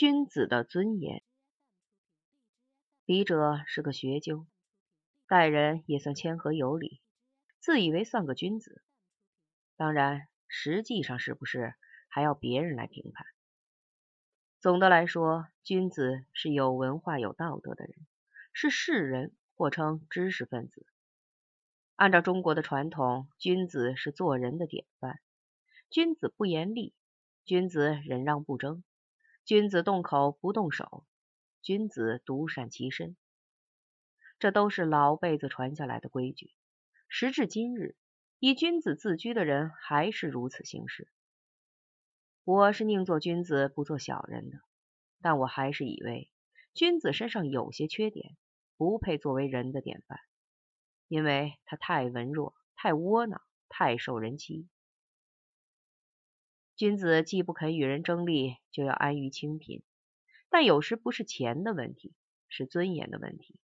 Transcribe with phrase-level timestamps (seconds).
[0.00, 1.24] 君子的尊严。
[3.04, 4.46] 笔者是个学究，
[5.26, 7.00] 待人也算谦和有礼，
[7.58, 8.80] 自以为算个君子。
[9.74, 11.74] 当然，实际上是不是
[12.06, 13.26] 还要别人来评判。
[14.60, 18.06] 总的来说，君子是有文化、有道德的人，
[18.52, 20.86] 是士人或称知识分子。
[21.96, 25.18] 按照中国的传统，君子是做人的典范。
[25.90, 26.94] 君子不言利，
[27.44, 28.84] 君子忍让不争，
[29.48, 31.06] 君子动口不动手，
[31.62, 33.16] 君子独善其身。
[34.38, 36.52] 这都是老辈子传下来的规矩。
[37.08, 37.96] 时至今日，
[38.40, 41.08] 以君子自居的人还是如此行事。
[42.44, 44.58] 我是宁做君子不做小人的，
[45.22, 46.30] 但我还是以为
[46.74, 48.36] 君子身上有些缺点，
[48.76, 50.20] 不配作为人的典范，
[51.06, 53.40] 因为他太文弱、太窝囊、
[53.70, 54.68] 太受人欺。
[56.78, 59.82] 君子既不肯与人争利，就要安于清贫，
[60.48, 62.14] 但有时不是钱的问题，
[62.48, 63.58] 是尊严的问题。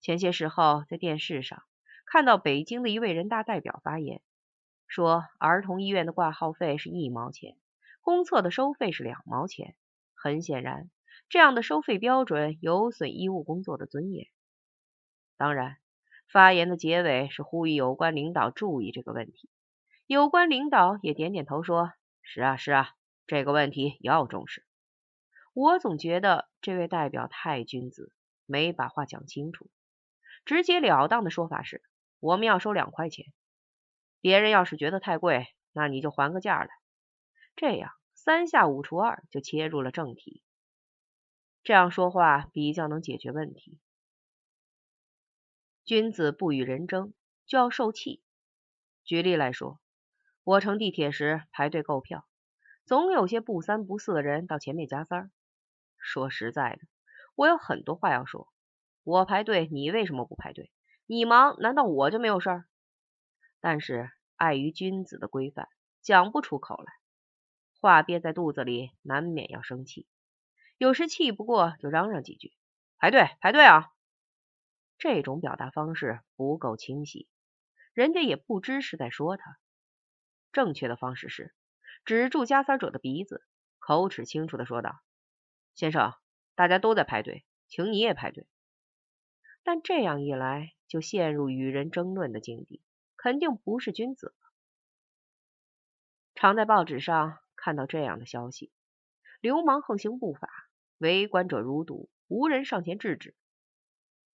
[0.00, 1.62] 前些时候在电视上
[2.06, 4.22] 看到北京的一位人大代表发言，
[4.86, 7.58] 说儿童医院的挂号费是一毛钱。
[8.00, 9.76] 公厕的收费是两毛钱，
[10.14, 10.88] 很显然，
[11.28, 14.26] 这样的收费标准有损医务工作的尊严。
[15.36, 15.76] 当然，
[16.32, 19.50] 发言的结尾是呼吁有关领导注意这个问题。
[20.06, 21.92] 有关领导也点点头说
[22.28, 22.90] ：“是啊，是啊，
[23.28, 24.66] 这个问题要重视。”
[25.54, 28.12] 我总觉得这位代表太君子，
[28.46, 29.70] 没把话讲清楚。
[30.44, 31.82] 直截了当的说法是
[32.18, 33.26] ：“我们要收两块钱，
[34.20, 36.68] 别人要是觉得太贵，那你就还个价来。”
[37.54, 40.42] 这样三下五除二就切入了正题，
[41.62, 43.78] 这样说话比较能解决问题。
[45.84, 47.14] 君子不与人争，
[47.46, 48.20] 就要受气。
[49.04, 49.80] 举例来说，
[50.46, 52.24] 我乘地铁时排队购票，
[52.84, 55.30] 总有些不三不四的人到前面夹塞儿。
[55.98, 56.82] 说实在的，
[57.34, 58.46] 我有很多话要说。
[59.02, 60.70] 我排队，你为什么不排队？
[61.04, 62.64] 你忙，难道我就没有事儿？
[63.60, 65.68] 但是碍于君子的规范，
[66.00, 66.92] 讲不出口来。
[67.80, 70.06] 话憋在肚子里，难免要生气。
[70.78, 72.52] 有时气不过，就嚷嚷几句
[72.98, 73.90] ：“排队，排队啊！”
[74.96, 77.26] 这种表达方式不够清晰，
[77.94, 79.58] 人家也不知是在说他。
[80.56, 81.52] 正确的方式是
[82.06, 83.44] 止住加塞者的鼻子，
[83.78, 85.02] 口齿清楚的说道
[85.76, 86.14] ：“先生，
[86.54, 88.46] 大家都在排队，请你也排队。”
[89.62, 92.80] 但这样一来，就陷入与人争论的境地，
[93.16, 94.34] 肯定不是君子了。
[96.34, 97.38] 常在报纸上。
[97.54, 98.72] 看到这样的消息，
[99.40, 100.48] 流氓横行不法，
[100.98, 103.34] 围观者如堵，无人上前制止。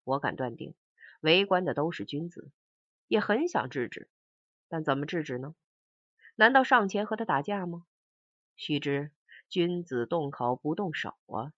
[0.04, 0.74] 我敢断定，
[1.20, 2.50] 围观的都是君子，
[3.06, 4.10] 也很想制止，
[4.68, 5.54] 但怎么制止呢？
[6.40, 7.84] 难道上前和他打架吗？
[8.56, 9.12] 须知
[9.50, 11.52] 君子动口不动手啊！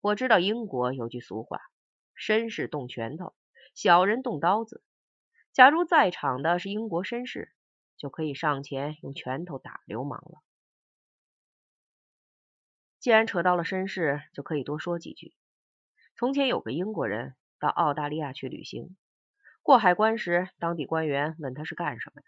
[0.00, 1.60] 我知道英国有句俗话：
[2.16, 3.32] 绅士动拳头，
[3.72, 4.82] 小人动刀子。
[5.52, 7.52] 假如在场的是英国绅士，
[7.96, 10.42] 就可以上前用拳头打流氓了。
[12.98, 15.32] 既然扯到了绅士，就可以多说几句。
[16.16, 18.96] 从前有个英国人到澳大利亚去旅行，
[19.62, 22.26] 过海关时，当地官员问他是干什么的，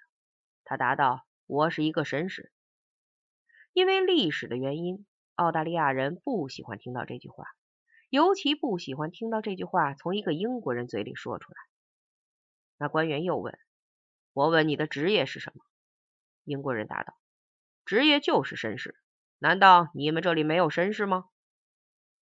[0.63, 2.53] 他答道：“我是一个绅士。”
[3.73, 7.47] 因为历史的原因，澳大利亚人不喜欢听到这句话，
[8.11, 11.57] 尤其不喜欢听到这句话从一个英国人嘴里说出来。
[12.77, 13.59] 那官员又问
[14.35, 15.65] ：“我问你的职业是什么？”
[16.45, 17.15] 英国人答道
[17.87, 18.97] ：“职业就是绅士。”
[19.39, 21.29] 难道你们这里没有绅士吗？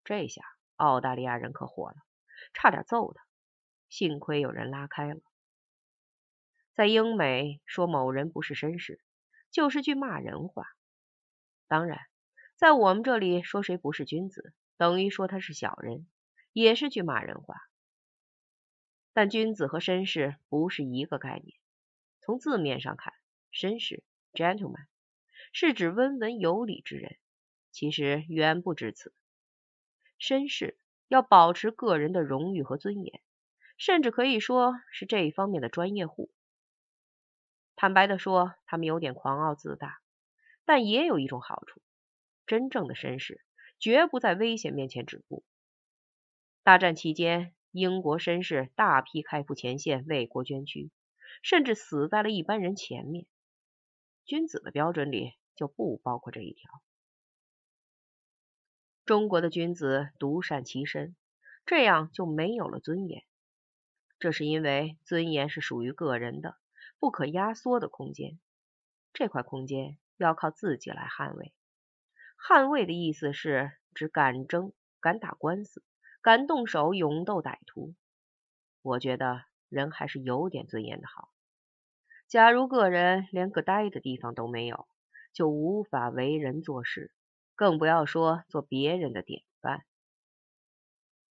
[0.04, 0.42] 这下
[0.76, 1.96] 澳大利亚人可火了，
[2.54, 3.22] 差点揍他。
[3.90, 5.20] 幸亏有人拉开了。
[6.72, 9.02] 在英美说某人不是绅士，
[9.50, 10.66] 就是句骂人话。
[11.68, 11.98] 当然，
[12.56, 16.06] 在我们这里说谁不是君子，等于说他是小人，
[16.52, 17.56] 也是句骂人话。
[19.12, 21.58] 但君子和绅士不是一个概念。
[22.20, 23.12] 从字面上看，
[23.52, 24.86] 绅士 （gentleman）。
[25.52, 27.16] 是指温文有礼之人，
[27.72, 29.12] 其实远不止此。
[30.20, 33.20] 绅士要保持个人的荣誉和尊严，
[33.76, 36.30] 甚至可以说是这一方面的专业户。
[37.80, 40.02] 坦白的说，他们有点狂傲自大，
[40.66, 41.80] 但也有一种好处：
[42.46, 43.42] 真正的绅士
[43.78, 45.46] 绝不在危险面前止步。
[46.62, 50.90] 大战期间，英国绅士大批开赴前线为国捐躯，
[51.42, 53.24] 甚至死在了一般人前面。
[54.26, 55.32] 君子的标准里。
[55.56, 56.70] 就不包括这一条。
[59.04, 61.14] 中国的君子独善其身，
[61.66, 63.22] 这样就没有了尊严。
[64.18, 66.56] 这是因为尊严是属于个人的、
[67.00, 68.38] 不可压缩的空间，
[69.14, 71.54] 这块空间要靠自己来捍卫。
[72.38, 75.82] 捍卫的意思是指敢争、敢打官司、
[76.20, 77.94] 敢动手勇斗歹徒。
[78.82, 81.30] 我觉得人还是有点尊严的好。
[82.28, 84.86] 假如个人连个呆的地方都没有，
[85.32, 87.12] 就无法为人做事，
[87.54, 89.84] 更不要说做别人的典范。